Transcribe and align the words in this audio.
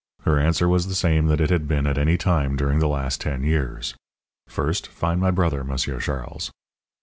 Her 0.23 0.39
answer 0.39 0.67
was 0.67 0.87
the 0.87 0.95
same 0.95 1.27
that 1.27 1.39
it 1.39 1.51
had 1.51 1.67
been 1.67 1.85
any 1.85 2.17
time 2.17 2.55
during 2.55 2.79
the 2.79 2.87
last 2.87 3.21
ten 3.21 3.43
years: 3.43 3.93
"First 4.47 4.87
find 4.87 5.21
my 5.21 5.29
brother, 5.29 5.63
Monsieur 5.63 5.99
Charles." 5.99 6.49